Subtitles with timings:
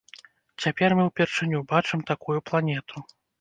[0.63, 2.97] Цяпер мы ўпершыню бачым такую планету.